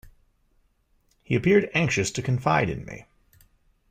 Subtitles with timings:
[1.21, 3.05] He appeared anxious to confide in me.